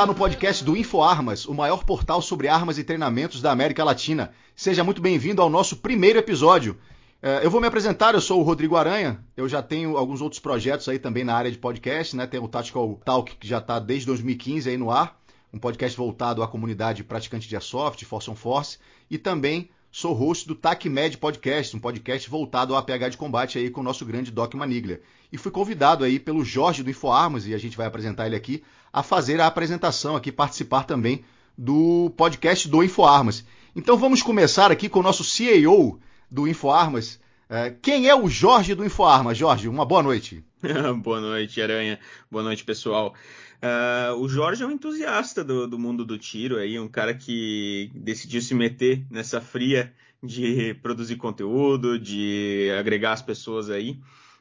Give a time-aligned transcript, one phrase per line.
[0.00, 4.32] está no podcast do InfoArmas, o maior portal sobre armas e treinamentos da América Latina.
[4.56, 6.78] Seja muito bem-vindo ao nosso primeiro episódio.
[7.20, 10.40] É, eu vou me apresentar, eu sou o Rodrigo Aranha, eu já tenho alguns outros
[10.40, 12.26] projetos aí também na área de podcast, né?
[12.26, 15.20] Tem o Tactical Talk, que já está desde 2015 aí no ar,
[15.52, 18.78] um podcast voltado à comunidade praticante de Airsoft, Force on Force,
[19.10, 23.68] e também sou host do TACMed Podcast, um podcast voltado ao APH de combate aí
[23.68, 25.02] com o nosso grande Doc Maniglia.
[25.30, 28.62] E fui convidado aí pelo Jorge do InfoArmas, e a gente vai apresentar ele aqui,
[28.92, 31.24] a fazer a apresentação aqui, participar também
[31.56, 33.44] do podcast do InfoArmas.
[33.74, 36.00] Então vamos começar aqui com o nosso CEO,
[36.30, 37.20] do InfoArmas.
[37.48, 39.36] É, quem é o Jorge do InfoArmas?
[39.36, 40.44] Jorge, uma boa noite.
[41.02, 41.98] boa noite, Aranha.
[42.30, 43.14] Boa noite, pessoal.
[43.60, 47.90] Uh, o Jorge é um entusiasta do, do, mundo do tiro, aí, um cara que
[47.94, 49.92] decidiu se meter nessa fria
[50.22, 53.98] de produzir conteúdo, de agregar as pessoas aí.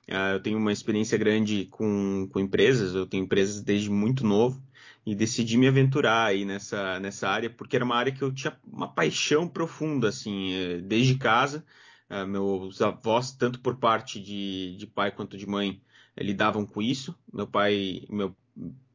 [0.09, 4.59] Uh, eu tenho uma experiência grande com, com empresas, eu tenho empresas desde muito novo
[5.05, 8.57] e decidi me aventurar aí nessa, nessa área, porque era uma área que eu tinha
[8.65, 11.63] uma paixão profunda, assim, eh, desde casa.
[12.09, 15.81] Uh, meus avós, tanto por parte de, de pai quanto de mãe,
[16.15, 17.15] eh, lidavam com isso.
[17.31, 18.35] Meu pai, meu,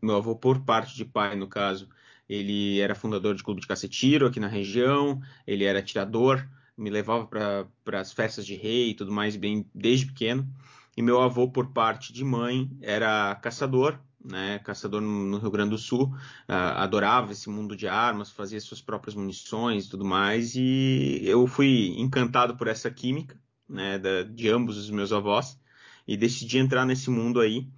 [0.02, 1.88] meu avô, por parte de pai, no caso,
[2.28, 6.44] ele era fundador de clube de cacetiro aqui na região, ele era atirador,
[6.76, 10.48] me levava para as festas de rei e tudo mais, bem desde pequeno.
[10.96, 15.78] E meu avô, por parte de mãe, era caçador, né, caçador no Rio Grande do
[15.78, 16.06] Sul,
[16.48, 21.46] uh, adorava esse mundo de armas, fazia suas próprias munições e tudo mais, e eu
[21.46, 25.60] fui encantado por essa química, né, da, de ambos os meus avós,
[26.08, 27.68] e decidi entrar nesse mundo aí,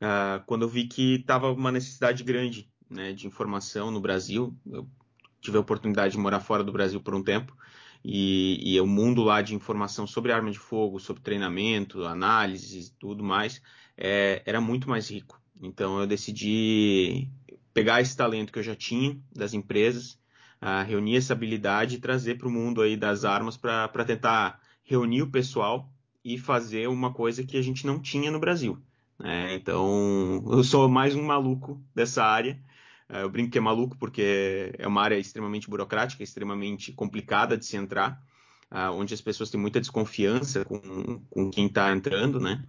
[0.00, 4.88] uh, quando eu vi que estava uma necessidade grande, né, de informação no Brasil, eu
[5.40, 7.56] tive a oportunidade de morar fora do Brasil por um tempo,
[8.08, 13.24] e, e o mundo lá de informação sobre arma de fogo, sobre treinamento, análise tudo
[13.24, 13.60] mais,
[13.96, 15.42] é, era muito mais rico.
[15.60, 17.28] Então eu decidi
[17.74, 20.12] pegar esse talento que eu já tinha das empresas,
[20.62, 25.22] uh, reunir essa habilidade e trazer para o mundo aí das armas para tentar reunir
[25.22, 25.90] o pessoal
[26.24, 28.78] e fazer uma coisa que a gente não tinha no Brasil.
[29.18, 29.56] Né?
[29.56, 32.56] Então eu sou mais um maluco dessa área.
[33.08, 37.64] Uh, eu brinco que é maluco porque é uma área extremamente burocrática, extremamente complicada de
[37.64, 38.20] se entrar,
[38.70, 42.64] uh, onde as pessoas têm muita desconfiança com, com quem está entrando, né?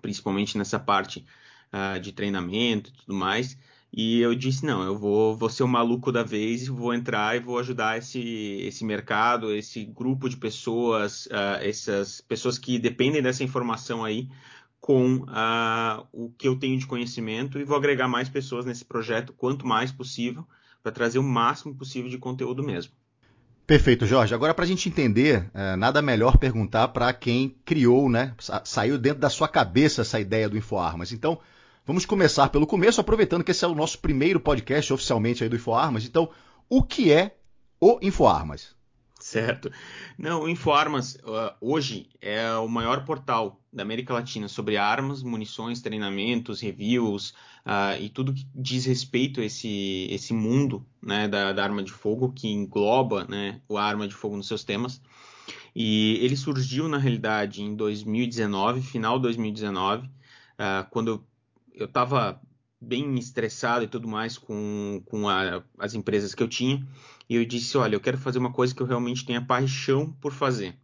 [0.00, 1.24] principalmente nessa parte
[1.72, 3.56] uh, de treinamento e tudo mais.
[3.96, 7.40] E eu disse, não, eu vou, vou ser o maluco da vez vou entrar e
[7.40, 8.20] vou ajudar esse,
[8.62, 14.28] esse mercado, esse grupo de pessoas, uh, essas pessoas que dependem dessa informação aí
[14.84, 15.24] com
[16.12, 19.90] o que eu tenho de conhecimento e vou agregar mais pessoas nesse projeto quanto mais
[19.90, 20.44] possível
[20.82, 22.92] para trazer o máximo possível de conteúdo mesmo.
[23.66, 24.34] Perfeito, Jorge.
[24.34, 28.34] Agora, para a gente entender, é, nada melhor perguntar para quem criou, né?
[28.64, 31.12] Saiu dentro da sua cabeça essa ideia do InfoArmas.
[31.12, 31.40] Então,
[31.86, 35.56] Vamos começar pelo começo, aproveitando que esse é o nosso primeiro podcast oficialmente aí do
[35.56, 36.06] InfoArmas.
[36.06, 36.30] Então,
[36.66, 37.36] o que é
[37.78, 38.74] o InfoArmas?
[39.24, 39.72] Certo.
[40.18, 45.80] Não, o InfoArmas uh, hoje é o maior portal da América Latina sobre armas, munições,
[45.80, 47.30] treinamentos, reviews
[47.64, 51.90] uh, e tudo que diz respeito a esse, esse mundo né, da, da, arma de
[51.90, 55.00] fogo, que engloba né, a arma de fogo nos seus temas.
[55.74, 60.10] E ele surgiu, na realidade, em 2019, final de 2019, uh,
[60.90, 61.24] quando
[61.74, 62.38] eu estava
[62.84, 66.86] bem estressado e tudo mais com, com a, as empresas que eu tinha.
[67.28, 70.32] E eu disse: Olha, eu quero fazer uma coisa que eu realmente tenha paixão por
[70.32, 70.76] fazer.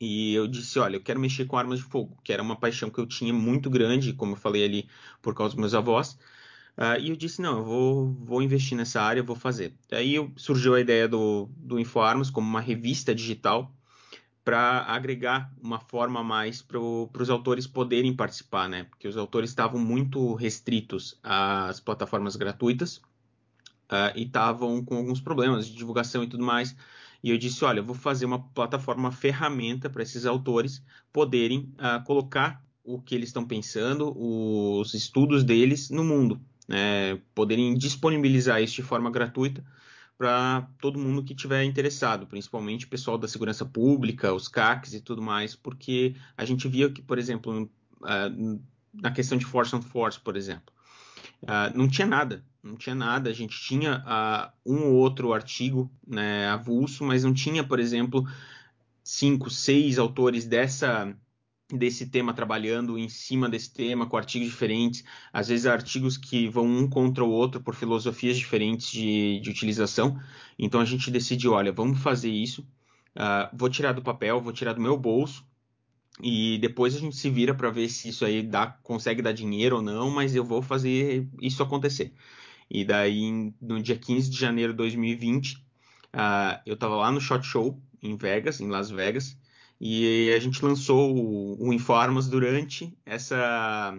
[0.00, 2.90] E eu disse: Olha, eu quero mexer com armas de fogo, que era uma paixão
[2.90, 4.88] que eu tinha muito grande, como eu falei ali,
[5.22, 6.12] por causa dos meus avós.
[6.76, 9.74] Uh, e eu disse: Não, eu vou, vou investir nessa área, vou fazer.
[9.92, 13.74] Aí surgiu a ideia do, do InfoArmas como uma revista digital
[14.48, 18.84] para agregar uma forma mais para os autores poderem participar, né?
[18.84, 22.96] Porque os autores estavam muito restritos às plataformas gratuitas
[23.92, 26.74] uh, e estavam com alguns problemas de divulgação e tudo mais.
[27.22, 30.82] E eu disse, olha, eu vou fazer uma plataforma, uma ferramenta para esses autores
[31.12, 37.20] poderem uh, colocar o que eles estão pensando, os estudos deles no mundo, né?
[37.34, 39.62] Poderem disponibilizar isso de forma gratuita
[40.18, 45.00] para todo mundo que tiver interessado, principalmente o pessoal da segurança pública, os CACs e
[45.00, 47.70] tudo mais, porque a gente via que, por exemplo,
[48.02, 48.60] uh,
[48.92, 50.74] na questão de force on force, por exemplo,
[51.44, 53.30] uh, não tinha nada, não tinha nada.
[53.30, 58.28] A gente tinha uh, um ou outro artigo né, avulso, mas não tinha, por exemplo,
[59.04, 61.16] cinco, seis autores dessa
[61.72, 66.66] desse tema trabalhando em cima desse tema com artigos diferentes, às vezes artigos que vão
[66.66, 70.18] um contra o outro por filosofias diferentes de, de utilização.
[70.58, 72.62] Então a gente decidiu, olha, vamos fazer isso.
[73.14, 75.44] Uh, vou tirar do papel, vou tirar do meu bolso
[76.22, 79.76] e depois a gente se vira para ver se isso aí dá, consegue dar dinheiro
[79.76, 82.12] ou não, mas eu vou fazer isso acontecer.
[82.70, 87.44] E daí, no dia 15 de janeiro de 2020, uh, eu estava lá no Shot
[87.46, 89.37] Show em Vegas, em Las Vegas,
[89.80, 93.96] e a gente lançou o, o Informas durante essa,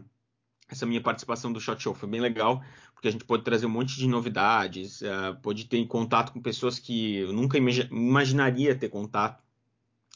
[0.68, 1.96] essa minha participação do Shot Show.
[1.96, 2.62] Foi bem legal,
[2.94, 6.78] porque a gente pôde trazer um monte de novidades, uh, pôde ter contato com pessoas
[6.78, 9.42] que eu nunca imaginaria ter contato.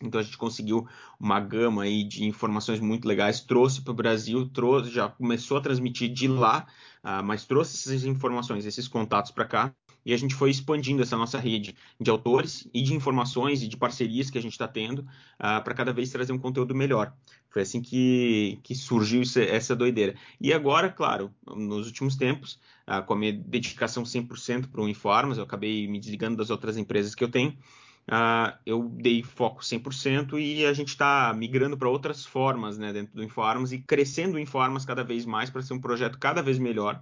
[0.01, 0.86] Então a gente conseguiu
[1.18, 5.62] uma gama aí de informações muito legais, trouxe para o Brasil, trouxe, já começou a
[5.62, 6.68] transmitir de lá,
[7.04, 9.74] uh, mas trouxe essas informações, esses contatos para cá,
[10.06, 13.78] e a gente foi expandindo essa nossa rede de autores e de informações e de
[13.78, 15.08] parcerias que a gente está tendo uh,
[15.40, 17.14] ah, para cada vez trazer um conteúdo melhor.
[17.50, 20.16] Foi assim que, que surgiu essa doideira.
[20.42, 25.38] E agora, claro, nos últimos tempos, uh, com a minha dedicação 100% para o Informas,
[25.38, 27.58] eu acabei me desligando das outras empresas que eu tenho,
[28.06, 33.16] Uh, eu dei foco 100% e a gente está migrando para outras formas né, dentro
[33.16, 36.60] do Informas e crescendo o Informas cada vez mais para ser um projeto cada vez
[36.60, 37.02] melhor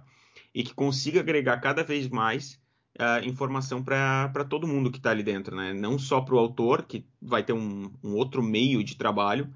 [0.54, 2.61] e que consiga agregar cada vez mais
[2.98, 5.72] uh, informação para todo mundo que está ali dentro, né?
[5.72, 9.52] não só para o autor, que vai ter um, um outro meio de trabalho,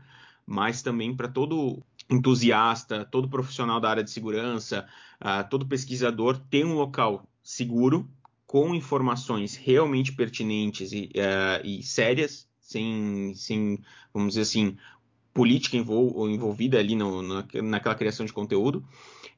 [0.46, 4.86] mas também para todo entusiasta, todo profissional da área de segurança,
[5.20, 8.08] uh, todo pesquisador ter um local seguro
[8.46, 13.80] com informações realmente pertinentes e, uh, e sérias, sem, sem,
[14.14, 14.76] vamos dizer assim,
[15.34, 18.84] política envol envolvida ali no, na, naquela criação de conteúdo,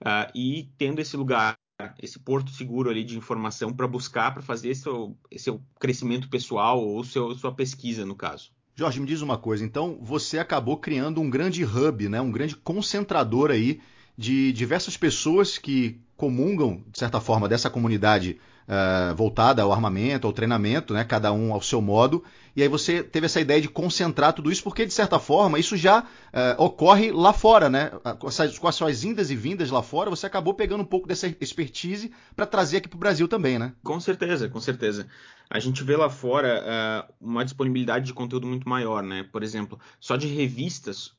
[0.03, 1.58] uh, e tendo esse lugar,
[2.01, 7.03] esse porto seguro ali de informação para buscar, para fazer seu, seu crescimento pessoal ou
[7.05, 8.51] seu, sua pesquisa, no caso.
[8.75, 12.55] Jorge, me diz uma coisa, então você acabou criando um grande hub, né, um grande
[12.55, 13.81] concentrador aí
[14.17, 20.33] de diversas pessoas que comungam, de certa forma, dessa comunidade uh, voltada ao armamento, ao
[20.33, 22.23] treinamento, né, cada um ao seu modo.
[22.55, 25.77] E aí você teve essa ideia de concentrar tudo isso, porque de certa forma isso
[25.77, 27.91] já uh, ocorre lá fora, né?
[28.19, 31.07] Com as, com as suas indas e vindas lá fora, você acabou pegando um pouco
[31.07, 33.73] dessa expertise para trazer aqui para o Brasil também, né?
[33.85, 35.07] Com certeza, com certeza.
[35.49, 39.25] A gente vê lá fora uh, uma disponibilidade de conteúdo muito maior, né?
[39.31, 41.17] Por exemplo, só de revistas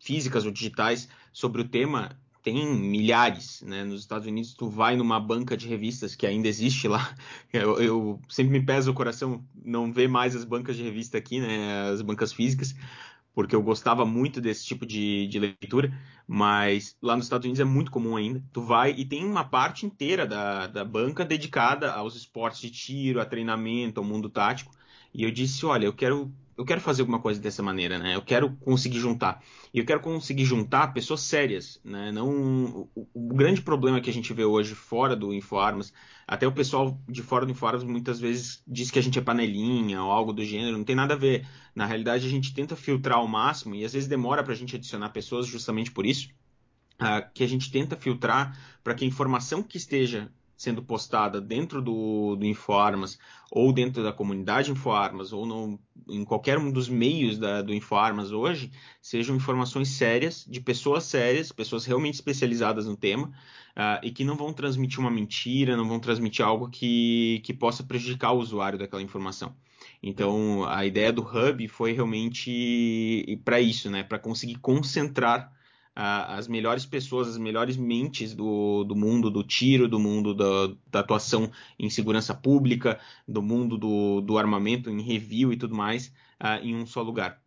[0.00, 2.10] físicas ou digitais sobre o tema
[2.48, 3.84] tem milhares, né?
[3.84, 7.14] Nos Estados Unidos tu vai numa banca de revistas que ainda existe lá.
[7.52, 11.40] Eu, eu, sempre me pesa o coração não ver mais as bancas de revista aqui,
[11.40, 11.90] né?
[11.90, 12.74] As bancas físicas,
[13.34, 15.92] porque eu gostava muito desse tipo de, de leitura,
[16.26, 18.42] mas lá nos Estados Unidos é muito comum ainda.
[18.52, 23.20] Tu vai e tem uma parte inteira da, da banca dedicada aos esportes de tiro,
[23.20, 24.72] a treinamento, ao mundo tático.
[25.12, 28.16] E eu disse, olha, eu quero eu quero fazer alguma coisa dessa maneira, né?
[28.16, 29.40] Eu quero conseguir juntar.
[29.72, 32.10] E eu quero conseguir juntar pessoas sérias, né?
[32.10, 35.92] Não o, o, grande problema que a gente vê hoje fora do InfoArmas,
[36.26, 40.02] até o pessoal de fora do InfoArmas muitas vezes diz que a gente é panelinha
[40.02, 41.46] ou algo do gênero, não tem nada a ver.
[41.76, 44.74] Na realidade, a gente tenta filtrar ao máximo e às vezes demora para a gente
[44.74, 46.28] adicionar pessoas justamente por isso.
[47.00, 51.80] Uh, que a gente tenta filtrar para que a informação que esteja sendo postada dentro
[51.80, 53.16] do, do InfoArmas
[53.48, 55.78] ou dentro da comunidade InfoArmas ou no,
[56.08, 61.52] em qualquer um dos meios da, do InfoArmas hoje sejam informações sérias, de pessoas sérias,
[61.52, 66.00] pessoas realmente especializadas no tema uh, e que não vão transmitir uma mentira, não vão
[66.00, 69.54] transmitir algo que, que possa prejudicar o usuário daquela informação.
[70.02, 74.02] Então, a ideia do Hub foi realmente para isso, né?
[74.02, 75.52] para conseguir concentrar
[76.00, 81.00] as melhores pessoas, as melhores mentes do, do mundo do tiro, do mundo da, da
[81.00, 86.64] atuação em segurança pública, do mundo do, do armamento em review e tudo mais, uh,
[86.64, 87.40] em um só lugar.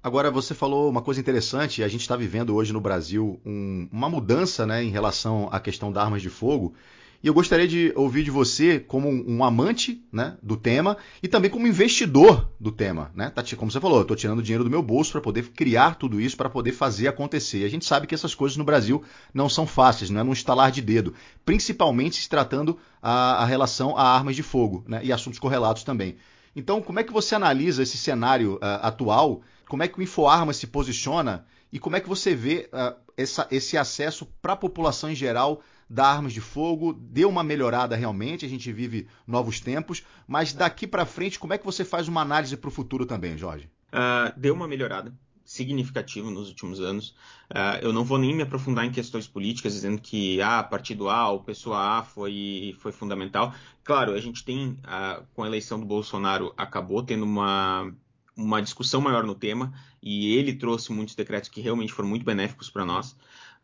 [0.00, 4.08] Agora, você falou uma coisa interessante, a gente está vivendo hoje no Brasil um, uma
[4.08, 6.74] mudança né, em relação à questão das armas de fogo,
[7.22, 11.50] e eu gostaria de ouvir de você como um, amante né, do tema e também
[11.50, 13.10] como investidor do tema.
[13.12, 13.32] Né?
[13.56, 16.36] Como você falou, eu estou tirando dinheiro do meu bolso para poder criar tudo isso,
[16.36, 17.58] para poder fazer acontecer.
[17.58, 19.02] E a gente sabe que essas coisas no Brasil
[19.34, 21.12] não são fáceis, não é num estalar de dedo.
[21.44, 26.16] Principalmente se tratando a, a relação a armas de fogo né, e assuntos correlatos também.
[26.54, 29.42] Então, como é que você analisa esse cenário uh, atual?
[29.68, 31.44] Como é que o InfoArmas se posiciona?
[31.72, 35.62] E como é que você vê uh, essa, esse acesso para a população em geral
[35.88, 40.86] da armas de fogo, deu uma melhorada realmente, a gente vive novos tempos, mas daqui
[40.86, 43.70] para frente, como é que você faz uma análise para o futuro também, Jorge?
[43.88, 45.14] Uh, deu uma melhorada
[45.48, 47.14] significativa nos últimos anos.
[47.50, 51.30] Uh, eu não vou nem me aprofundar em questões políticas, dizendo que ah, partido A
[51.30, 53.54] ou pessoa A foi, foi fundamental.
[53.82, 57.90] Claro, a gente tem, uh, com a eleição do Bolsonaro, acabou tendo uma,
[58.36, 62.68] uma discussão maior no tema, e ele trouxe muitos decretos que realmente foram muito benéficos
[62.68, 63.12] para nós.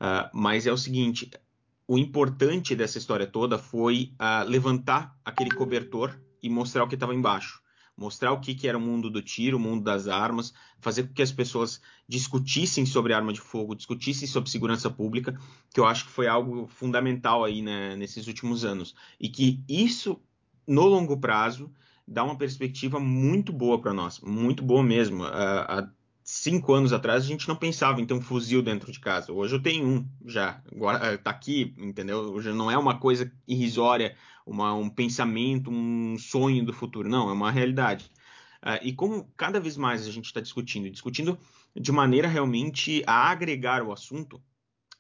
[0.00, 1.30] Uh, mas é o seguinte:
[1.86, 7.14] o importante dessa história toda foi uh, levantar aquele cobertor e mostrar o que estava
[7.14, 7.62] embaixo.
[7.96, 11.14] mostrar o que, que era o mundo do tiro, o mundo das armas, fazer com
[11.14, 15.38] que as pessoas discutissem sobre arma de fogo, discutissem sobre segurança pública,
[15.72, 18.96] que eu acho que foi algo fundamental aí né, nesses últimos anos.
[19.20, 20.20] E que isso,
[20.66, 21.72] no longo prazo,
[22.06, 25.22] dá uma perspectiva muito boa para nós, muito boa mesmo.
[25.24, 25.88] Há
[26.24, 29.30] cinco anos atrás a gente não pensava em ter um fuzil dentro de casa.
[29.30, 32.18] Hoje eu tenho um já, agora tá aqui, entendeu?
[32.32, 34.16] Hoje não é uma coisa irrisória,
[34.46, 38.10] uma, um pensamento, um sonho do futuro, não, é uma realidade.
[38.62, 41.38] Uh, e como cada vez mais a gente está discutindo, discutindo
[41.78, 44.42] de maneira realmente a agregar o assunto,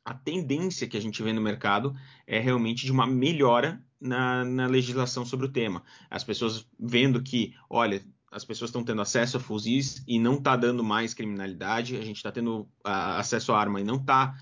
[0.04, 4.66] a tendência que a gente vê no mercado é realmente de uma melhora na, na
[4.66, 5.82] legislação sobre o tema.
[6.10, 8.04] As pessoas vendo que, olha,
[8.34, 12.16] as pessoas estão tendo acesso a fuzis e não está dando mais criminalidade, a gente
[12.16, 14.34] está tendo uh, acesso à arma e não está,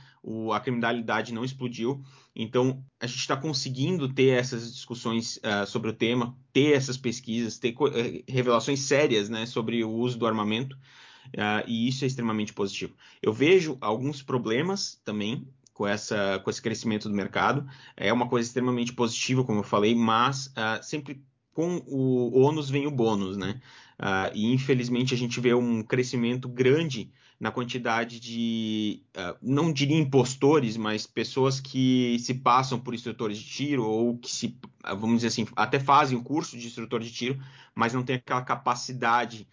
[0.55, 2.03] a criminalidade não explodiu.
[2.35, 7.59] Então, a gente está conseguindo ter essas discussões uh, sobre o tema, ter essas pesquisas,
[7.59, 12.55] ter uh, revelações sérias né, sobre o uso do armamento, uh, e isso é extremamente
[12.55, 12.95] positivo.
[13.21, 18.49] Eu vejo alguns problemas também com, essa, com esse crescimento do mercado, é uma coisa
[18.49, 23.61] extremamente positiva, como eu falei, mas sempre com o ônus vem o bônus, né?
[23.99, 29.97] Uh, e infelizmente a gente vê um crescimento grande na quantidade de, uh, não diria
[29.97, 35.17] impostores, mas pessoas que se passam por instrutores de tiro ou que se, uh, vamos
[35.17, 37.39] dizer assim, até fazem o curso de instrutor de tiro,
[37.75, 39.47] mas não tem aquela capacidade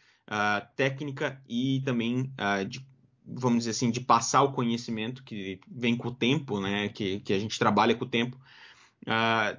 [0.75, 2.31] técnica e também
[2.67, 2.85] de,
[3.25, 6.89] vamos dizer assim, de passar o conhecimento que vem com o tempo, né?
[6.89, 8.37] Que, que a gente trabalha com o tempo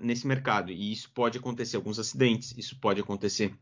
[0.01, 0.71] nesse mercado.
[0.71, 3.55] E isso pode acontecer alguns acidentes, isso pode acontecer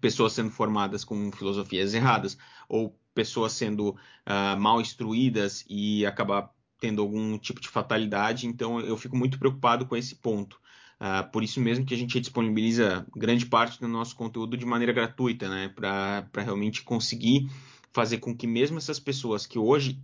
[0.00, 2.36] pessoas sendo formadas com filosofias erradas
[2.68, 6.50] ou pessoas sendo uh, mal instruídas e acabar
[6.80, 8.46] tendo algum tipo de fatalidade.
[8.46, 10.60] Então eu fico muito preocupado com esse ponto.
[11.00, 14.92] Uh, por isso mesmo que a gente disponibiliza grande parte do nosso conteúdo de maneira
[14.92, 15.68] gratuita, né?
[15.68, 17.50] Para realmente conseguir
[17.92, 20.00] fazer com que mesmo essas pessoas que hoje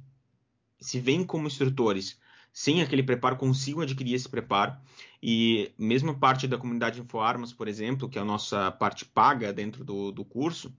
[0.80, 2.18] se veem como instrutores
[2.52, 4.76] sem aquele preparo, consigam adquirir esse preparo.
[5.22, 9.84] E mesmo parte da comunidade InfoArmas, por exemplo, que é a nossa parte paga dentro
[9.84, 10.74] do, do curso,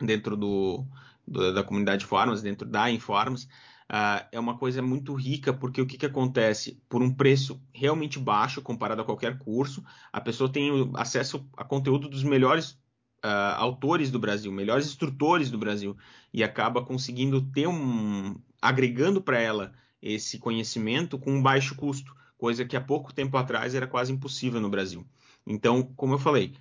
[0.00, 0.84] dentro do,
[1.26, 5.86] do, da comunidade InfoArmas, dentro da InfoArmas, uh, é uma coisa muito rica, porque o
[5.86, 6.82] que, que acontece?
[6.88, 12.08] Por um preço realmente baixo comparado a qualquer curso, a pessoa tem acesso a conteúdo
[12.08, 12.70] dos melhores
[13.24, 15.96] uh, autores do Brasil, melhores instrutores do Brasil,
[16.32, 18.36] e acaba conseguindo ter um.
[18.60, 19.72] agregando para ela
[20.04, 24.60] esse conhecimento com um baixo custo, coisa que há pouco tempo atrás era quase impossível
[24.60, 25.04] no Brasil.
[25.46, 26.52] Então, como eu falei,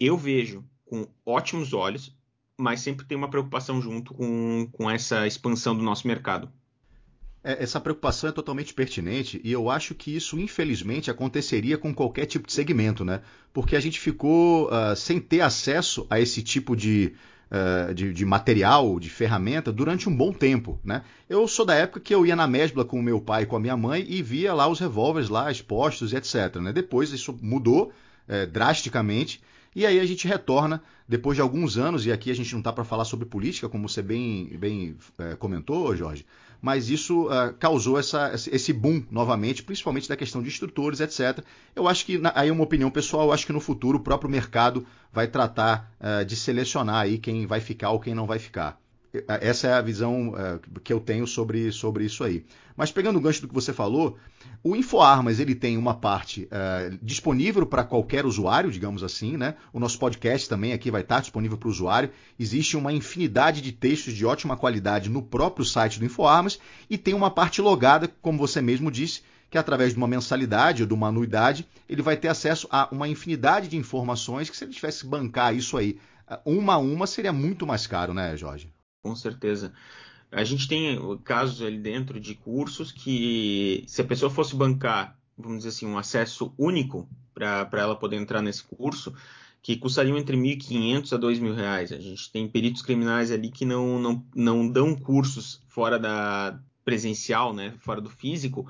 [0.00, 2.16] eu vejo com ótimos olhos,
[2.56, 6.50] mas sempre tem uma preocupação junto com, com essa expansão do nosso mercado.
[7.44, 12.24] É, essa preocupação é totalmente pertinente e eu acho que isso, infelizmente, aconteceria com qualquer
[12.24, 13.20] tipo de segmento, né?
[13.52, 17.14] Porque a gente ficou uh, sem ter acesso a esse tipo de,
[17.50, 20.78] uh, de, de, material, de ferramenta, durante um bom tempo.
[20.84, 21.02] Né?
[21.28, 23.56] Eu sou da época que eu ia na Mesbla com o meu pai e com
[23.56, 26.56] a minha mãe e via lá os revólveres lá expostos e etc.
[26.56, 26.72] Né?
[26.72, 27.92] Depois isso mudou
[28.28, 29.40] uh, drasticamente
[29.76, 32.72] e aí a gente retorna depois de alguns anos, e aqui a gente não está
[32.72, 36.24] para falar sobre política, como você bem, bem é, comentou, Jorge,
[36.62, 41.44] mas isso uh, causou essa, esse boom novamente, principalmente da questão de instrutores, etc.
[41.74, 44.86] Eu acho que, aí uma opinião pessoal, eu acho que no futuro o próprio mercado
[45.12, 48.80] vai tratar uh, de selecionar aí quem vai ficar ou quem não vai ficar.
[49.28, 52.44] Essa é a visão uh, que eu tenho sobre, sobre isso aí.
[52.76, 54.18] Mas pegando o gancho do que você falou,
[54.62, 59.54] o InfoArmas ele tem uma parte uh, disponível para qualquer usuário, digamos assim, né?
[59.72, 62.10] O nosso podcast também aqui vai estar disponível para o usuário.
[62.38, 66.58] Existe uma infinidade de textos de ótima qualidade no próprio site do InfoArmas
[66.90, 70.88] e tem uma parte logada, como você mesmo disse, que através de uma mensalidade ou
[70.88, 74.72] de uma anuidade, ele vai ter acesso a uma infinidade de informações que se ele
[74.72, 75.98] tivesse que bancar isso aí
[76.44, 78.68] uma a uma seria muito mais caro, né, Jorge?
[79.06, 79.72] Com certeza.
[80.32, 85.58] A gente tem casos ali dentro de cursos que, se a pessoa fosse bancar, vamos
[85.58, 89.14] dizer assim, um acesso único para ela poder entrar nesse curso,
[89.62, 91.92] que custariam entre 1.500 a 2.000 reais.
[91.92, 97.52] A gente tem peritos criminais ali que não, não, não dão cursos fora da presencial,
[97.52, 98.68] né, fora do físico,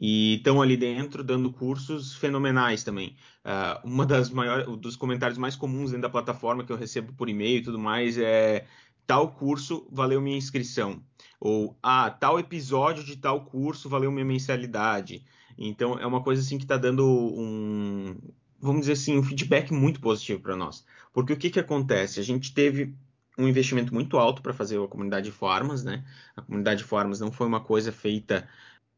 [0.00, 3.16] e estão ali dentro dando cursos fenomenais também.
[3.44, 7.28] Uh, uma das maiores, dos comentários mais comuns dentro da plataforma que eu recebo por
[7.28, 8.66] e-mail e tudo mais é
[9.06, 11.02] tal curso valeu minha inscrição.
[11.40, 15.24] Ou, ah, tal episódio de tal curso valeu minha mensalidade.
[15.58, 18.16] Então, é uma coisa assim que está dando um,
[18.64, 20.84] vamos dizer assim, um feedback muito positivo para nós.
[21.12, 22.18] Porque o que, que acontece?
[22.18, 22.94] A gente teve
[23.38, 26.04] um investimento muito alto para fazer a comunidade de formas, né?
[26.34, 28.48] A comunidade de formas não foi uma coisa feita,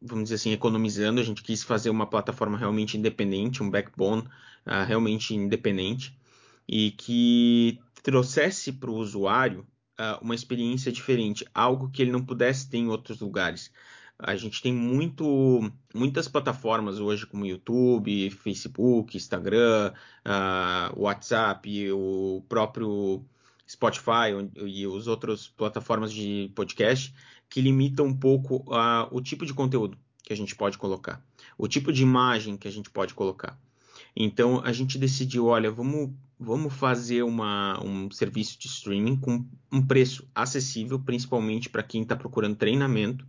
[0.01, 1.21] vamos dizer assim, economizando.
[1.21, 6.17] A gente quis fazer uma plataforma realmente independente, um backbone uh, realmente independente
[6.69, 9.67] e que trouxesse para o usuário
[9.99, 13.71] uh, uma experiência diferente, algo que ele não pudesse ter em outros lugares.
[14.19, 19.93] A gente tem muito, muitas plataformas hoje, como YouTube, Facebook, Instagram,
[20.25, 23.23] uh, WhatsApp, o próprio
[23.69, 24.33] Spotify
[24.65, 27.15] e as outras plataformas de podcast,
[27.49, 31.23] que limitam um pouco uh, o tipo de conteúdo que a gente pode colocar,
[31.59, 33.59] o tipo de imagem que a gente pode colocar.
[34.15, 39.85] Então a gente decidiu, olha, vamos, vamos fazer uma, um serviço de streaming com um
[39.85, 43.27] preço acessível, principalmente para quem está procurando treinamento.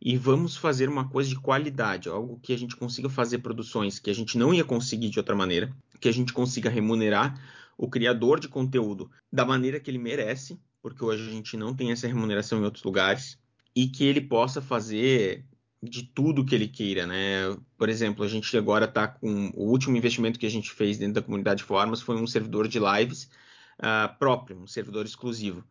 [0.00, 4.10] E vamos fazer uma coisa de qualidade, algo que a gente consiga fazer produções que
[4.10, 7.40] a gente não ia conseguir de outra maneira, que a gente consiga remunerar
[7.78, 11.92] o criador de conteúdo da maneira que ele merece, porque hoje a gente não tem
[11.92, 13.38] essa remuneração em outros lugares,
[13.74, 15.44] e que ele possa fazer
[15.82, 17.56] de tudo que ele queira, né?
[17.76, 21.14] Por exemplo, a gente agora está com o último investimento que a gente fez dentro
[21.14, 23.30] da comunidade Formas foi um servidor de lives
[23.78, 25.64] uh, próprio, um servidor exclusivo.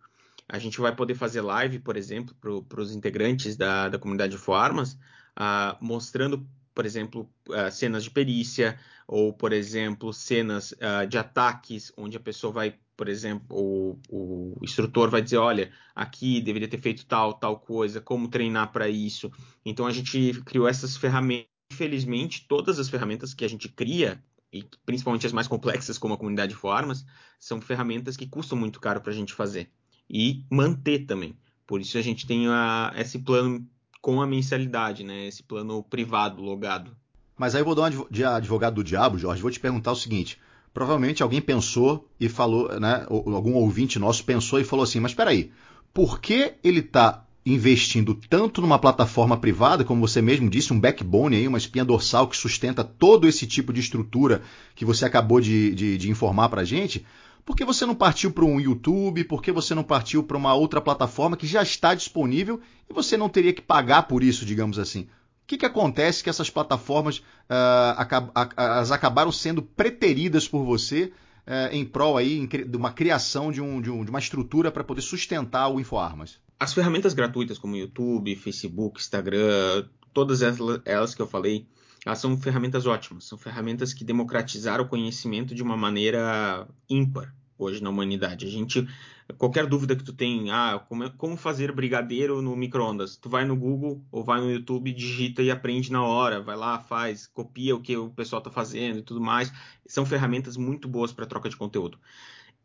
[0.48, 2.36] A gente vai poder fazer live, por exemplo,
[2.70, 8.80] para os integrantes da, da comunidade Formas, uh, mostrando, por exemplo, uh, cenas de perícia
[9.08, 10.74] ou, por exemplo, cenas
[11.08, 16.42] de ataques, onde a pessoa vai por exemplo, o, o, instrutor vai dizer, olha, aqui
[16.42, 19.32] deveria ter feito tal, tal coisa, como treinar para isso.
[19.66, 21.48] Então a gente criou essas ferramentas.
[21.72, 24.24] Infelizmente, todas as ferramentas que a gente cria,
[24.54, 27.04] e principalmente as mais complexas, como a comunidade de formas,
[27.40, 29.70] são ferramentas que custam muito caro para a gente fazer
[30.10, 31.36] e manter também.
[31.66, 33.68] Por isso a gente tem a, esse plano
[34.00, 35.26] com a mensalidade, né?
[35.26, 36.96] Esse plano privado, logado.
[37.36, 39.42] Mas aí eu vou dar um de advogado do diabo, Jorge.
[39.42, 40.40] Vou te perguntar o seguinte:
[40.76, 45.30] provavelmente alguém pensou e falou, né, algum ouvinte nosso pensou e falou assim, mas espera
[45.30, 45.50] aí,
[45.94, 51.38] por que ele está investindo tanto numa plataforma privada, como você mesmo disse, um backbone
[51.38, 54.42] aí, uma espinha dorsal que sustenta todo esse tipo de estrutura
[54.76, 57.06] que você acabou de, de, de informar para gente,
[57.46, 59.24] por que você não partiu para um YouTube?
[59.24, 63.16] Por que você não partiu para uma outra plataforma que já está disponível e você
[63.16, 65.08] não teria que pagar por isso, digamos assim?
[65.46, 71.14] O que, que acontece que essas plataformas uh, acab as acabaram sendo preteridas por você
[71.46, 74.84] uh, em prol aí de uma criação de, um, de, um, de uma estrutura para
[74.84, 76.40] poder sustentar o InfoArmas?
[76.60, 81.68] As ferramentas gratuitas como YouTube, Facebook, Instagram, todas elas que eu falei,
[82.04, 83.26] elas são ferramentas ótimas.
[83.26, 88.48] São ferramentas que democratizaram o conhecimento de uma maneira ímpar hoje na humanidade.
[88.48, 88.88] A gente
[89.34, 93.44] qualquer dúvida que tu tem, ah, como, é, como fazer brigadeiro no micro-ondas, tu vai
[93.44, 97.76] no Google ou vai no YouTube, digita e aprende na hora, vai lá, faz, copia
[97.76, 99.52] o que o pessoal está fazendo e tudo mais.
[99.88, 102.00] São ferramentas muito boas para troca de conteúdo.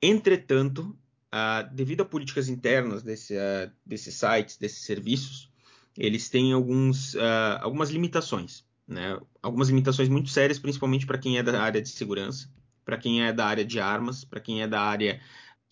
[0.03, 0.97] Entretanto,
[1.33, 5.51] ah, devido a políticas internas desse, ah, desses sites, desses serviços,
[5.97, 8.65] eles têm alguns, ah, algumas limitações.
[8.87, 9.19] Né?
[9.43, 12.51] Algumas limitações muito sérias, principalmente para quem é da área de segurança,
[12.85, 15.21] para quem é da área de armas, para quem é da área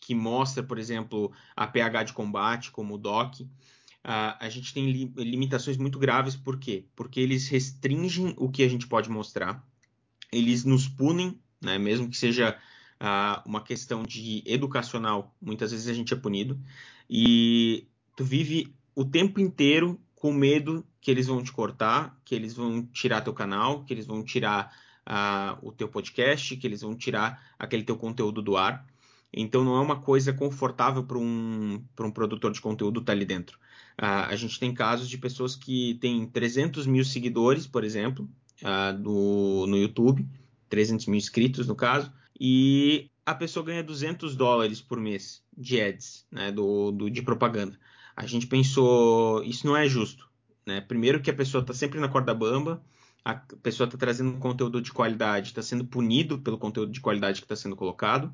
[0.00, 3.46] que mostra, por exemplo, a pH de combate, como o DOC, uh,
[4.04, 6.86] a gente tem li limitações muito graves, por quê?
[6.96, 9.62] Porque eles restringem o que a gente pode mostrar,
[10.32, 12.56] eles nos punem, né, mesmo que seja
[13.00, 16.58] uh, uma questão de educacional, muitas vezes a gente é punido,
[17.08, 22.54] e tu vive o tempo inteiro com medo que eles vão te cortar, que eles
[22.54, 24.74] vão tirar teu canal, que eles vão tirar
[25.06, 28.84] uh, o teu podcast, que eles vão tirar aquele teu conteúdo do ar.
[29.32, 33.24] Então não é uma coisa confortável para um, um produtor de conteúdo estar tá ali
[33.24, 33.58] dentro.
[34.00, 38.28] Uh, a gente tem casos de pessoas que têm 300 mil seguidores, por exemplo,
[38.62, 40.26] uh, do, no YouTube,
[40.68, 46.24] 300 mil inscritos no caso, e a pessoa ganha 200 dólares por mês de ads,
[46.30, 47.78] né, do, do, de propaganda.
[48.16, 50.28] A gente pensou, isso não é justo.
[50.64, 50.80] Né?
[50.80, 52.82] Primeiro que a pessoa está sempre na corda bamba,
[53.24, 57.44] a pessoa está trazendo conteúdo de qualidade, está sendo punido pelo conteúdo de qualidade que
[57.44, 58.32] está sendo colocado.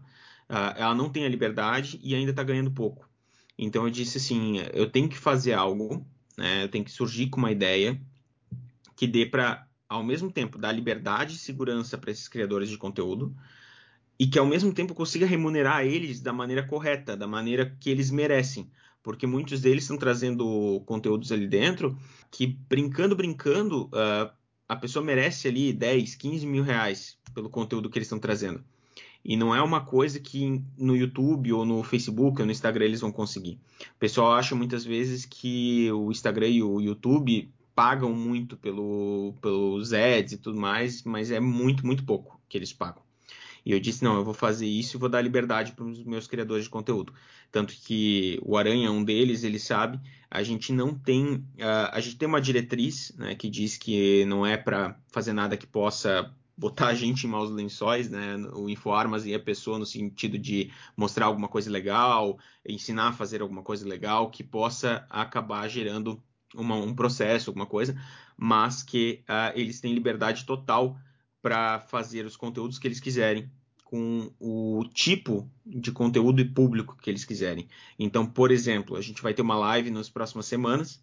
[0.48, 3.09] Uh, ela não tem a liberdade e ainda está ganhando pouco.
[3.59, 7.38] Então eu disse assim, eu tenho que fazer algo, né, eu tenho que surgir com
[7.38, 8.00] uma ideia
[8.96, 13.35] que dê para, ao mesmo tempo, dar liberdade e segurança para esses criadores de conteúdo
[14.18, 18.11] e que ao mesmo tempo consiga remunerar eles da maneira correta, da maneira que eles
[18.11, 18.70] merecem.
[19.02, 21.98] Porque muitos deles estão trazendo conteúdos ali dentro
[22.30, 24.33] que, brincando, brincando, uh,
[24.68, 28.64] a pessoa merece ali 10, 15 mil reais pelo conteúdo que eles estão trazendo.
[29.24, 33.00] E não é uma coisa que no YouTube ou no Facebook ou no Instagram eles
[33.00, 33.58] vão conseguir.
[33.96, 39.92] O pessoal acha muitas vezes que o Instagram e o YouTube pagam muito pelo, pelos
[39.92, 43.02] ads e tudo mais, mas é muito, muito pouco que eles pagam.
[43.64, 46.26] E eu disse, não, eu vou fazer isso e vou dar liberdade para os meus
[46.26, 47.14] criadores de conteúdo.
[47.50, 49.98] Tanto que o Aranha, um deles, ele sabe,
[50.30, 54.44] a gente não tem, uh, a gente tem uma diretriz né, que diz que não
[54.44, 58.37] é para fazer nada que possa botar a gente em maus lençóis, né?
[58.55, 63.43] O InfoArmas e a pessoa no sentido de mostrar alguma coisa legal, ensinar a fazer
[63.43, 66.23] alguma coisa legal que possa acabar gerando
[66.55, 68.01] uma, um processo, alguma coisa,
[68.37, 70.97] mas que uh, eles têm liberdade total
[71.43, 73.51] para fazer os conteúdos que eles quiserem
[73.85, 77.69] com o tipo de conteúdo e público que eles quiserem.
[77.99, 81.03] Então, por exemplo, a gente vai ter uma live nas próximas semanas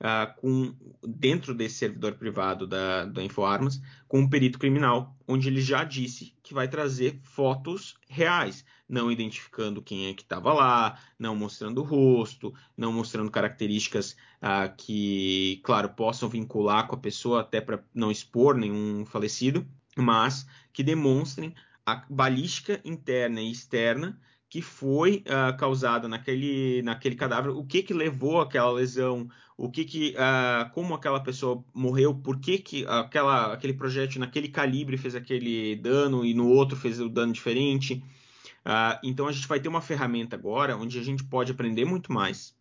[0.00, 0.74] uh, com
[1.06, 6.34] dentro desse servidor privado da, da InfoArmas com um perito criminal, onde ele já disse
[6.42, 11.84] que vai trazer fotos reais, não identificando quem é que estava lá, não mostrando o
[11.84, 18.10] rosto, não mostrando características uh, que, claro, possam vincular com a pessoa até para não
[18.10, 21.54] expor nenhum falecido, mas que demonstrem
[21.86, 24.18] a balística interna e externa
[24.50, 29.28] que foi uh, causada naquele, naquele cadáver, o que que levou aquela lesão,
[29.60, 34.48] o que que, uh, como aquela pessoa morreu, por que que aquela, aquele projétil naquele
[34.48, 38.02] calibre fez aquele dano e no outro fez o dano diferente.
[38.64, 42.10] Uh, então a gente vai ter uma ferramenta agora onde a gente pode aprender muito
[42.10, 42.56] mais,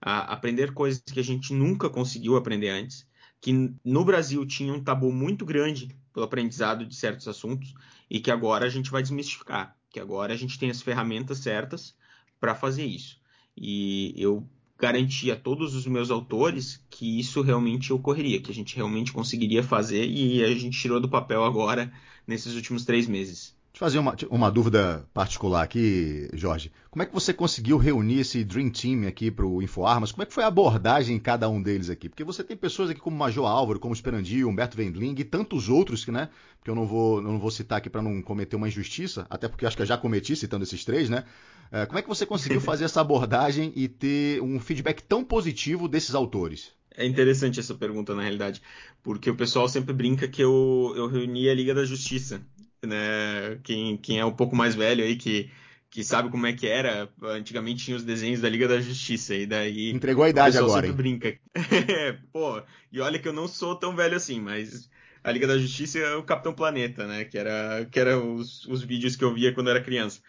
[0.00, 3.08] aprender coisas que a gente nunca conseguiu aprender antes,
[3.40, 7.74] que no Brasil tinha um tabu muito grande pelo aprendizado de certos assuntos
[8.08, 11.96] e que agora a gente vai desmistificar que agora a gente tem as ferramentas certas
[12.38, 13.18] para fazer isso.
[13.56, 14.46] E eu
[14.78, 19.62] garanti a todos os meus autores que isso realmente ocorreria, que a gente realmente conseguiria
[19.62, 21.92] fazer e a gente tirou do papel agora
[22.26, 23.56] nesses últimos três meses.
[23.76, 26.72] Deixa eu fazer uma, uma dúvida particular aqui, Jorge.
[26.90, 30.12] Como é que você conseguiu reunir esse Dream Team aqui para o InfoArmas?
[30.12, 32.08] Como é que foi a abordagem em cada um deles aqui?
[32.08, 36.06] Porque você tem pessoas aqui como Major Álvaro, como Esperandi, Humberto Wendling e tantos outros
[36.06, 36.30] que, né?
[36.64, 39.46] Que eu não vou, eu não vou citar aqui para não cometer uma injustiça, até
[39.46, 41.24] porque acho que eu já cometi citando esses três, né?
[41.70, 45.86] É, como é que você conseguiu fazer essa abordagem e ter um feedback tão positivo
[45.86, 46.72] desses autores?
[46.96, 48.62] É interessante essa pergunta, na realidade,
[49.02, 52.40] porque o pessoal sempre brinca que eu, eu reuni a Liga da Justiça
[52.84, 53.58] né?
[53.62, 55.50] Quem, quem é um pouco mais velho aí que,
[55.90, 59.46] que sabe como é que era, antigamente tinha os desenhos da Liga da Justiça e
[59.46, 60.86] daí entregou a idade agora.
[60.86, 61.18] Sempre hein?
[61.18, 61.38] brinca.
[62.32, 62.62] Pô,
[62.92, 64.90] e olha que eu não sou tão velho assim, mas
[65.22, 67.24] a Liga da Justiça é o Capitão Planeta, né?
[67.24, 70.20] Que era que era os, os vídeos que eu via quando eu era criança.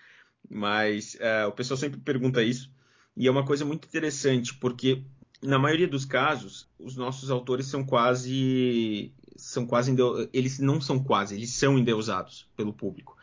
[0.49, 2.71] Mas uh, o pessoal sempre pergunta isso
[3.15, 5.03] e é uma coisa muito interessante porque
[5.41, 9.95] na maioria dos casos os nossos autores são quase são quase
[10.34, 13.17] eles não são quase, eles são endeusados pelo público.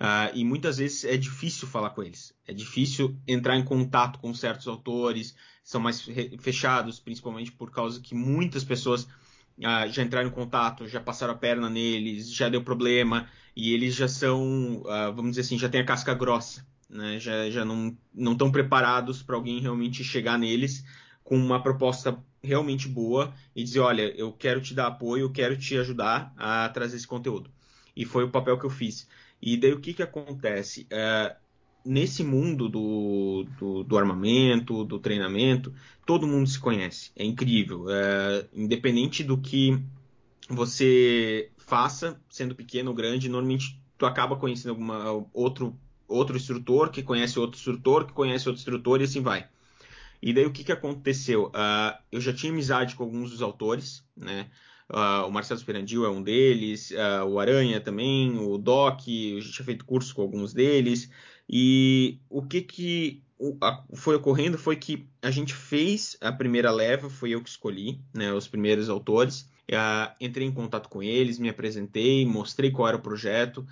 [0.00, 2.34] Uh, e muitas vezes é difícil falar com eles.
[2.46, 6.00] É difícil entrar em contato com certos autores, são mais
[6.40, 11.36] fechados, principalmente por causa que muitas pessoas uh, já entraram em contato, já passaram a
[11.36, 15.82] perna neles, já deu problema, e eles já são, uh, vamos dizer assim, já tem
[15.82, 17.20] a casca grossa, né?
[17.20, 17.94] já, já não
[18.32, 20.82] estão preparados para alguém realmente chegar neles
[21.22, 25.56] com uma proposta realmente boa e dizer, olha, eu quero te dar apoio, eu quero
[25.56, 27.50] te ajudar a trazer esse conteúdo.
[27.94, 29.08] E foi o papel que eu fiz.
[29.42, 30.86] E daí o que, que acontece?
[30.90, 31.36] É,
[31.84, 35.72] nesse mundo do, do, do, armamento, do treinamento,
[36.06, 37.10] todo mundo se conhece.
[37.16, 37.86] É incrível.
[37.88, 39.78] É, independente do que
[40.48, 47.02] você faça, sendo pequeno ou grande, normalmente tu acaba conhecendo alguma, outro, outro instrutor que
[47.02, 49.46] conhece outro instrutor, que conhece outro instrutor e assim vai.
[50.22, 51.46] E daí o que, que aconteceu?
[51.46, 54.50] Uh, eu já tinha amizade com alguns dos autores, né?
[54.90, 59.52] Uh, o Marcelo Esperandil é um deles, uh, o Aranha também, o Doc, eu já
[59.52, 61.10] tinha feito curso com alguns deles.
[61.48, 63.22] E o que, que
[63.94, 68.32] foi ocorrendo foi que a gente fez a primeira leva, foi eu que escolhi, né,
[68.32, 69.48] os primeiros autores.
[70.20, 73.66] entrei em contato com eles, me apresentei, mostrei qual era o projeto.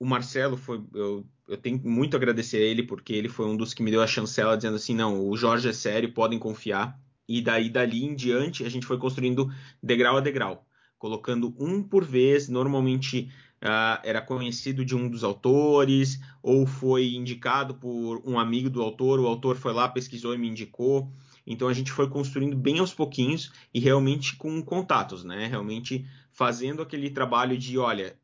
[0.00, 3.56] o Marcelo foi, eu eu tenho muito a agradecer a ele, porque ele foi um
[3.56, 7.00] dos que me deu a chancela dizendo assim: não, o Jorge é sério, podem confiar.
[7.26, 9.50] E daí, dali em diante, a gente foi construindo
[9.82, 10.66] degrau a degrau,
[10.98, 12.48] colocando um por vez.
[12.48, 13.30] Normalmente
[13.62, 19.18] uh, era conhecido de um dos autores, ou foi indicado por um amigo do autor,
[19.18, 21.10] o autor foi lá, pesquisou e me indicou.
[21.46, 25.46] Então a gente foi construindo bem aos pouquinhos e realmente com contatos, né?
[25.46, 28.18] Realmente fazendo aquele trabalho de, olha,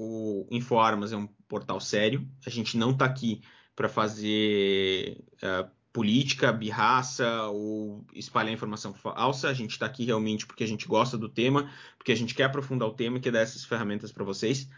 [0.00, 2.24] o InfoArmas é um portal sério.
[2.46, 3.42] A gente não está aqui
[3.74, 9.48] para fazer uh, política, birraça ou espalhar informação falsa.
[9.48, 12.44] A gente está aqui realmente porque a gente gosta do tema, porque a gente quer
[12.44, 14.68] aprofundar o tema e quer dar essas ferramentas para vocês.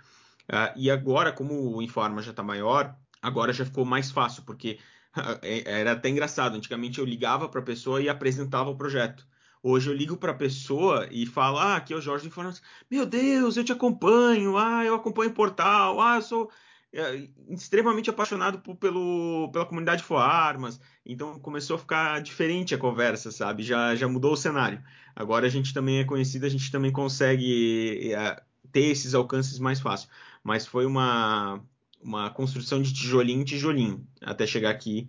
[0.48, 4.78] Uh, e agora, como o Informa já está maior, agora já ficou mais fácil, porque
[5.42, 6.56] era até engraçado.
[6.56, 9.26] Antigamente eu ligava para a pessoa e apresentava o projeto.
[9.62, 12.62] Hoje eu ligo para a pessoa e falo: Ah, aqui é o Jorge Informação.
[12.90, 14.56] Meu Deus, eu te acompanho.
[14.56, 16.00] Ah, eu acompanho o portal.
[16.00, 16.50] Ah, eu sou
[16.92, 20.80] é, extremamente apaixonado por, pelo, pela comunidade Armas.
[21.04, 23.62] Então começou a ficar diferente a conversa, sabe?
[23.62, 24.82] Já, já mudou o cenário.
[25.14, 28.42] Agora a gente também é conhecido, a gente também consegue é,
[28.72, 30.08] ter esses alcances mais fácil.
[30.42, 31.62] Mas foi uma,
[32.00, 35.08] uma construção de tijolinho em tijolinho até chegar aqui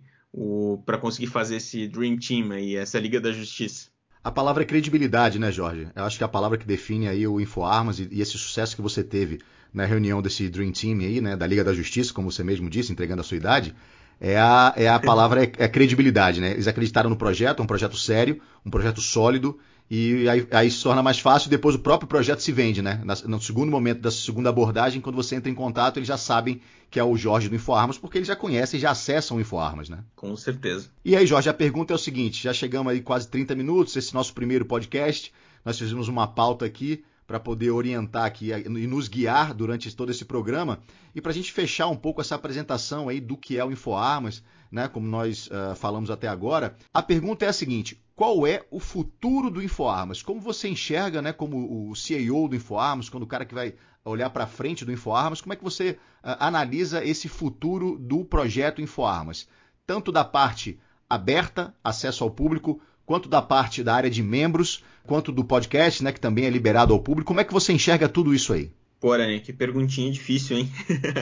[0.84, 3.91] para conseguir fazer esse Dream Team aí, essa Liga da Justiça.
[4.24, 5.88] A palavra é credibilidade, né, Jorge?
[5.96, 8.76] Eu acho que é a palavra que define aí o InfoArmas e, e esse sucesso
[8.76, 9.40] que você teve
[9.74, 12.92] na reunião desse Dream Team aí, né, da Liga da Justiça, como você mesmo disse,
[12.92, 13.74] entregando a sua idade,
[14.20, 16.52] é a, é a palavra é, é credibilidade, né?
[16.52, 19.58] Eles acreditaram no projeto, é um projeto sério, um projeto sólido,
[19.90, 23.02] e aí, aí, se torna mais fácil e depois o próprio projeto se vende, né?
[23.26, 26.98] No segundo momento da segunda abordagem, quando você entra em contato, eles já sabem que
[26.98, 29.98] é o Jorge do InfoArmas, porque eles já conhecem e já acessam o InfoArmas, né?
[30.16, 30.88] Com certeza.
[31.04, 34.14] E aí, Jorge, a pergunta é o seguinte: já chegamos aí quase 30 minutos, esse
[34.14, 35.32] nosso primeiro podcast.
[35.64, 40.22] Nós fizemos uma pauta aqui para poder orientar aqui e nos guiar durante todo esse
[40.22, 40.80] programa.
[41.14, 44.44] E para a gente fechar um pouco essa apresentação aí do que é o InfoArmas,
[44.70, 48.78] né, como nós uh, falamos até agora, a pergunta é a seguinte: qual é o
[48.78, 50.22] futuro do InfoArmas?
[50.22, 54.28] Como você enxerga, né, como o CEO do InfoArmas, quando o cara que vai olhar
[54.28, 59.48] para frente do InfoArmas, como é que você uh, analisa esse futuro do projeto InfoArmas?
[59.86, 65.32] Tanto da parte aberta, acesso ao público, quanto da parte da área de membros, quanto
[65.32, 67.28] do podcast, né, que também é liberado ao público.
[67.28, 68.70] Como é que você enxerga tudo isso aí?
[69.00, 70.70] Porém, que perguntinha difícil, hein?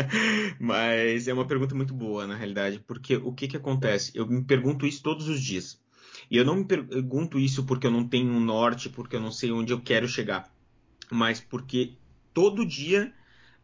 [0.61, 4.13] Mas é uma pergunta muito boa, na realidade, porque o que, que acontece?
[4.15, 5.81] Eu me pergunto isso todos os dias.
[6.31, 9.33] E eu não me pergunto isso porque eu não tenho um norte, porque eu não
[9.33, 10.53] sei onde eu quero chegar,
[11.11, 11.95] mas porque
[12.35, 13.13] todo dia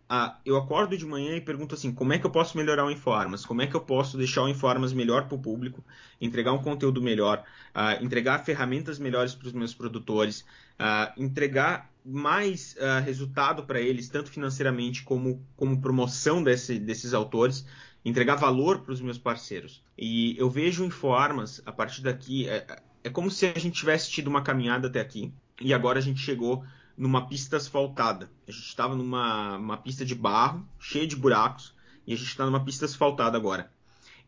[0.09, 2.91] ah, eu acordo de manhã e pergunto assim, como é que eu posso melhorar o
[2.91, 3.45] Informas?
[3.45, 5.85] Como é que eu posso deixar o Informas melhor para o público,
[6.21, 10.45] entregar um conteúdo melhor, ah, entregar ferramentas melhores para os meus produtores,
[10.79, 17.67] ah, entregar mais resultado para eles, tanto financeiramente como, como promoção desse, desses autores,
[18.05, 19.83] entregar valor para os meus parceiros.
[19.99, 24.09] E eu vejo o Informas, a partir daqui, é, é como se a gente tivesse
[24.09, 26.65] tido uma caminhada até aqui e agora a gente chegou
[26.97, 28.31] numa pista asfaltada.
[28.47, 31.75] A gente estava numa uma pista de barro, cheia de buracos,
[32.07, 33.71] e a gente está numa pista asfaltada agora.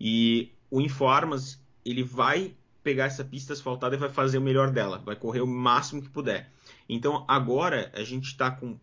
[0.00, 5.02] E o Informas, ele vai pegar essa pista asfaltada e vai fazer o melhor dela,
[5.04, 6.50] vai correr o máximo que puder.
[6.88, 8.78] Então agora a gente está com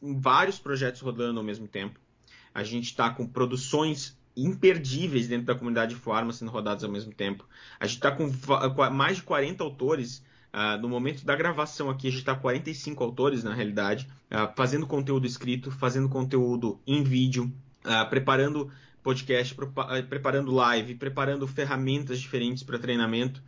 [0.00, 1.98] vários projetos rodando ao mesmo tempo.
[2.54, 7.12] A gente está com produções imperdíveis dentro da comunidade de Informa sendo rodadas ao mesmo
[7.12, 7.46] tempo.
[7.78, 8.30] A gente está com
[8.92, 13.42] mais de 40 autores Uh, no momento da gravação aqui, a gente está 45 autores,
[13.42, 17.52] na realidade, uh, fazendo conteúdo escrito, fazendo conteúdo em vídeo,
[17.84, 18.70] uh, preparando
[19.02, 19.52] podcast,
[20.08, 23.42] preparando live, preparando ferramentas diferentes para treinamento.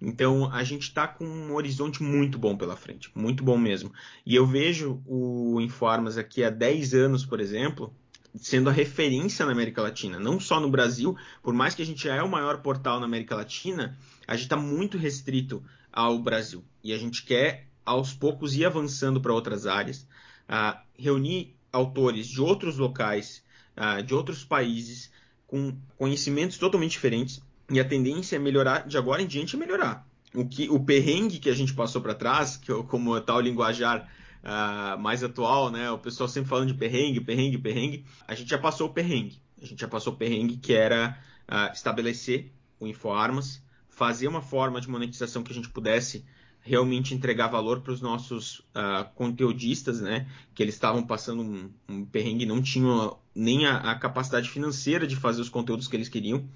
[0.00, 3.92] Então, a gente está com um horizonte muito bom pela frente, muito bom mesmo.
[4.24, 7.94] E eu vejo o Informas aqui há 10 anos, por exemplo,
[8.38, 12.04] sendo a referência na América Latina, não só no Brasil, por mais que a gente
[12.04, 13.96] já é o maior portal na América Latina,
[14.26, 16.64] a gente está muito restrito ao Brasil.
[16.82, 20.06] E a gente quer, aos poucos, ir avançando para outras áreas,
[20.48, 23.42] uh, reunir autores de outros locais,
[23.76, 25.10] uh, de outros países,
[25.46, 27.40] com conhecimentos totalmente diferentes.
[27.70, 30.06] E a tendência é melhorar, de agora em diante, é melhorar.
[30.34, 34.08] O, que, o perrengue que a gente passou para trás, que como tal linguajar
[34.46, 35.90] uh, mais atual, né?
[35.90, 38.04] O pessoal sempre falando de perrengue, perrengue, perrengue.
[38.26, 39.40] A gente já passou o perrengue.
[39.60, 44.80] A gente já passou o perrengue que era uh, estabelecer o InfoArmas, fazer uma forma
[44.80, 46.24] de monetização que a gente pudesse
[46.60, 50.26] realmente entregar valor para os nossos uh, conteudistas, né?
[50.54, 55.14] Que eles estavam passando um, um perrengue, não tinham nem a, a, capacidade financeira de
[55.14, 56.48] fazer os conteúdos que eles queriam.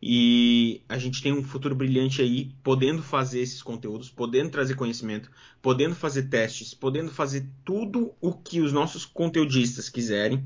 [0.00, 5.30] E a gente tem um futuro brilhante aí, podendo fazer esses conteúdos, podendo trazer conhecimento,
[5.60, 10.44] podendo fazer testes, podendo fazer tudo o que os nossos conteudistas quiserem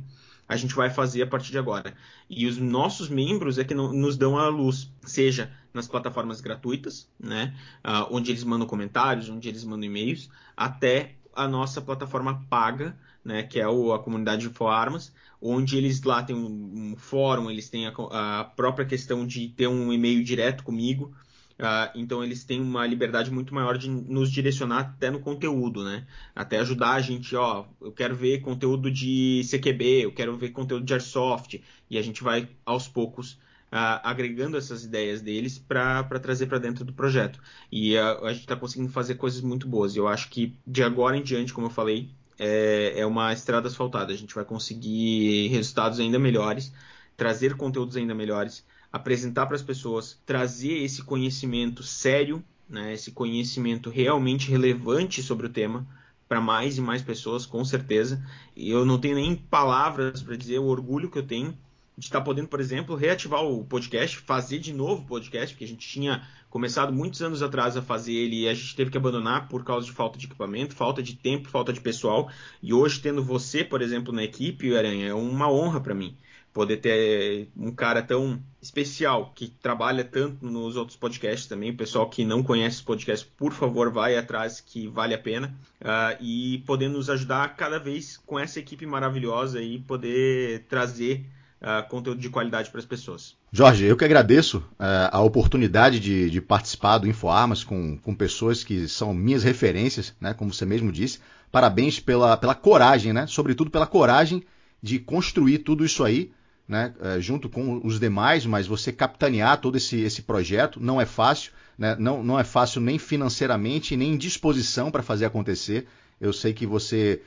[0.52, 1.94] a gente vai fazer a partir de agora.
[2.28, 7.54] E os nossos membros é que nos dão a luz, seja nas plataformas gratuitas, né,
[7.84, 13.42] uh, onde eles mandam comentários, onde eles mandam e-mails, até a nossa plataforma paga, né,
[13.42, 17.68] que é o, a comunidade de Armas, onde eles lá têm um, um fórum, eles
[17.68, 17.92] têm a,
[18.40, 21.14] a, própria questão de ter um e-mail direto comigo,
[21.62, 26.04] Uh, então eles têm uma liberdade muito maior de nos direcionar até no conteúdo, né?
[26.34, 30.84] Até ajudar a gente, ó, eu quero ver conteúdo de CQB, eu quero ver conteúdo
[30.84, 33.38] de Airsoft, e a gente vai aos poucos
[33.72, 37.40] agregando essas ideias deles para trazer para dentro do projeto.
[37.70, 39.96] E uh, a gente está conseguindo fazer coisas muito boas.
[39.96, 43.68] E eu acho que de agora em diante, como eu falei, é, é uma estrada
[43.68, 44.12] asfaltada.
[44.12, 46.72] A gente vai conseguir resultados ainda melhores,
[47.16, 53.88] trazer conteúdos ainda melhores apresentar para as pessoas, trazer esse conhecimento sério, né, esse conhecimento
[53.88, 55.86] realmente relevante sobre o tema
[56.28, 58.22] para mais e mais pessoas, com certeza.
[58.54, 61.56] E eu não tenho nem palavras para dizer o orgulho que eu tenho
[61.96, 65.64] de estar tá podendo, por exemplo, reativar o podcast, fazer de novo o podcast, porque
[65.64, 68.96] a gente tinha começado muitos anos atrás a fazer ele e a gente teve que
[68.98, 72.30] abandonar por causa de falta de equipamento, falta de tempo, falta de pessoal.
[72.62, 76.16] E hoje, tendo você, por exemplo, na equipe, Aranha, é uma honra para mim
[76.52, 81.70] poder ter um cara tão especial que trabalha tanto nos outros podcasts também.
[81.70, 85.56] O pessoal que não conhece os podcasts, por favor, vai atrás que vale a pena
[85.80, 91.24] uh, e poder nos ajudar cada vez com essa equipe maravilhosa e poder trazer
[91.62, 93.36] uh, conteúdo de qualidade para as pessoas.
[93.52, 98.64] Jorge, eu que agradeço uh, a oportunidade de, de, participar do InfoArmas com, com pessoas
[98.64, 101.20] que são minhas referências, né, como você mesmo disse.
[101.50, 104.42] Parabéns pela, pela coragem, né, sobretudo pela coragem
[104.82, 106.32] de construir tudo isso aí,
[106.66, 111.06] né, uh, junto com os demais, mas você capitanear todo esse, esse projeto não é
[111.06, 115.86] fácil, né, não, não é fácil nem financeiramente, nem em disposição para fazer acontecer.
[116.20, 117.20] Eu sei que você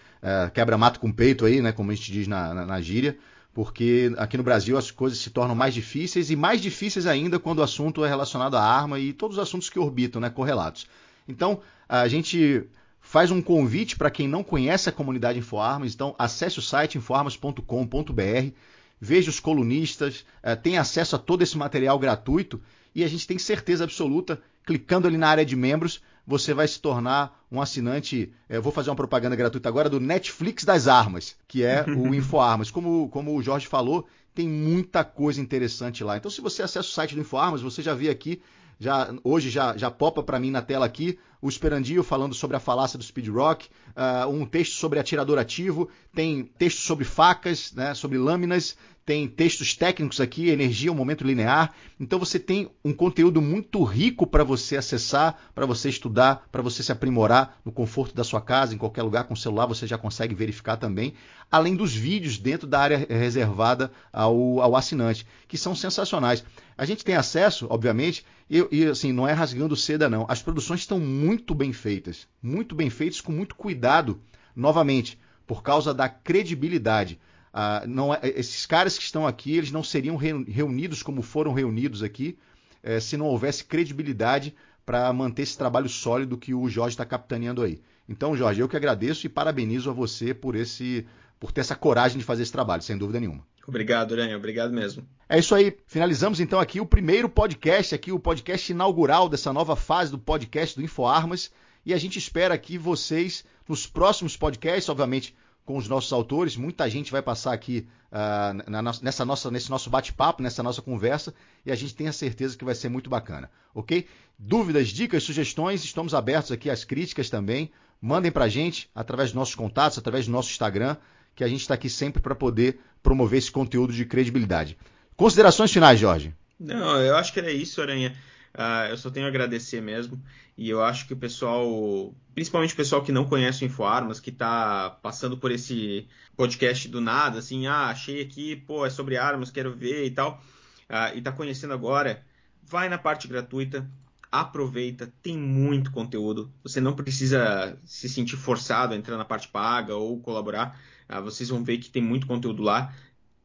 [0.54, 3.16] quebra mato com peito aí, né, como a gente diz na, na, na gíria,
[3.56, 7.60] porque aqui no Brasil as coisas se tornam mais difíceis e mais difíceis ainda quando
[7.60, 10.88] o assunto é relacionado à arma e todos os assuntos que orbitam, né, correlatos.
[11.26, 12.68] Então, a gente
[13.00, 18.52] faz um convite para quem não conhece a comunidade InfoArmas, então acesse o site informas.com.br,
[19.00, 22.62] veja os colunistas, eh, tenha acesso a todo esse material gratuito
[22.94, 26.80] e a gente tem certeza absoluta, clicando ali na área de membros, você vai se
[26.80, 28.32] tornar um assinante.
[28.50, 32.72] Eu vou fazer uma propaganda gratuita agora do Netflix das armas, que é o InfoArmas.
[32.72, 36.18] Como, como o Jorge falou, tem muita coisa interessante lá.
[36.18, 38.42] Então, se você acessa o site do InfoArmas, você já vê aqui,
[38.80, 42.60] já, hoje já, já popa para mim na tela aqui, o Esperandio falando sobre a
[42.60, 47.94] falácia do speed rock, uh, um texto sobre atirador ativo, tem texto sobre facas, né,
[47.94, 51.76] sobre lâminas, tem textos técnicos aqui, energia, um momento linear.
[52.00, 56.82] Então você tem um conteúdo muito rico para você acessar, para você estudar, para você
[56.82, 59.96] se aprimorar no conforto da sua casa, em qualquer lugar com o celular você já
[59.96, 61.14] consegue verificar também,
[61.52, 66.44] além dos vídeos dentro da área reservada ao, ao assinante, que são sensacionais.
[66.76, 70.26] A gente tem acesso, obviamente, e, e assim, não é rasgando seda não.
[70.28, 74.20] As produções estão muito bem feitas, muito bem feitas, com muito cuidado,
[74.56, 77.20] novamente, por causa da credibilidade.
[77.58, 82.04] Ah, não, é, esses caras que estão aqui, eles não seriam reunidos como foram reunidos
[82.04, 82.38] aqui
[82.84, 84.54] eh, se não houvesse credibilidade
[84.86, 87.82] para manter esse trabalho sólido que o Jorge está capitaneando aí.
[88.10, 91.08] Então, Jorge, eu que agradeço e parabenizo a você por esse,
[91.40, 93.48] por ter essa coragem de fazer esse trabalho, sem dúvida nenhuma.
[93.66, 94.36] Obrigado, Aranha.
[94.36, 95.08] Obrigado mesmo.
[95.30, 95.78] É isso aí.
[95.88, 100.76] Finalizamos então aqui o primeiro podcast, aqui o podcast inaugural dessa nova fase do podcast
[100.76, 101.50] do InfoArmas.
[101.86, 105.34] E a gente espera que vocês, nos próximos podcasts, obviamente,
[105.66, 106.56] com os nossos autores.
[106.56, 111.34] Muita gente vai passar aqui uh, na, nessa nossa, nesse nosso bate-papo, nessa nossa conversa,
[111.66, 114.08] e a gente tem a certeza que vai ser muito bacana, ok?
[114.38, 117.72] Dúvidas, dicas, sugestões, estamos abertos aqui às críticas também.
[118.02, 120.98] Mandem para a gente através dos nossos contatos, através do nosso Instagram,
[121.34, 124.78] que a gente está aqui sempre para poder promover esse conteúdo de credibilidade.
[125.16, 126.34] Considerações finais, Jorge?
[126.60, 128.16] Não, eu acho que era isso, Aranha.
[128.56, 130.22] Uh, eu só tenho a agradecer mesmo.
[130.58, 134.30] E eu acho que o pessoal, principalmente o pessoal que não conhece o InfoArmas, que
[134.30, 139.52] está passando por esse podcast do nada, assim, ah, achei aqui, pô, é sobre armas,
[139.52, 140.42] quero ver e tal,
[140.90, 142.24] uh, e está conhecendo agora,
[142.64, 143.90] vai na parte gratuita,
[144.32, 146.50] aproveita, tem muito conteúdo.
[146.64, 150.80] Você não precisa se sentir forçado a entrar na parte paga ou colaborar.
[151.10, 152.96] Uh, vocês vão ver que tem muito conteúdo lá.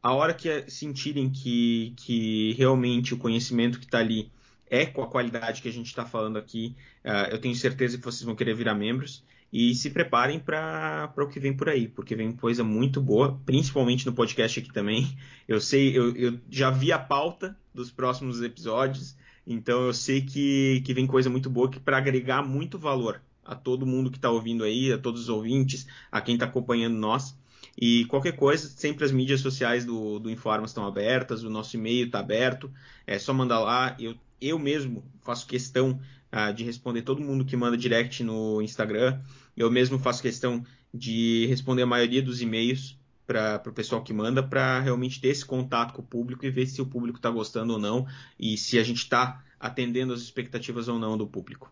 [0.01, 4.31] A hora que sentirem que, que realmente o conhecimento que está ali
[4.71, 6.77] é com a qualidade que a gente está falando aqui.
[7.03, 9.21] Uh, eu tenho certeza que vocês vão querer virar membros.
[9.51, 14.05] E se preparem para o que vem por aí, porque vem coisa muito boa, principalmente
[14.05, 15.17] no podcast aqui também.
[15.45, 19.13] Eu sei, eu, eu já vi a pauta dos próximos episódios,
[19.45, 23.85] então eu sei que, que vem coisa muito boa para agregar muito valor a todo
[23.85, 27.35] mundo que está ouvindo aí, a todos os ouvintes, a quem está acompanhando nós.
[27.77, 32.05] E qualquer coisa, sempre as mídias sociais do, do Informas estão abertas, o nosso e-mail
[32.05, 32.71] está aberto,
[33.05, 33.97] é só mandar lá.
[33.99, 35.99] Eu eu mesmo faço questão
[36.31, 39.19] uh, de responder todo mundo que manda direct no Instagram.
[39.55, 44.43] Eu mesmo faço questão de responder a maioria dos e-mails para o pessoal que manda,
[44.43, 47.73] para realmente ter esse contato com o público e ver se o público está gostando
[47.73, 48.05] ou não
[48.37, 51.71] e se a gente está atendendo as expectativas ou não do público.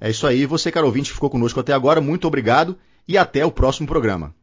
[0.00, 0.46] É isso aí.
[0.46, 4.34] Você, caro ouvinte, que ficou conosco até agora, muito obrigado e até o próximo programa.